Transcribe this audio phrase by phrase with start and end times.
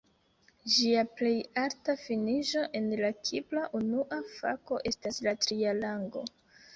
[0.75, 6.25] Ĝia plej alta finiĝo en la Kipra Unua Fako estas la tria rango.